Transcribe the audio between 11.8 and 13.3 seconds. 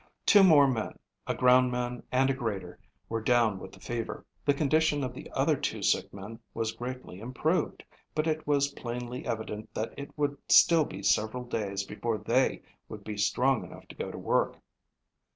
before they would be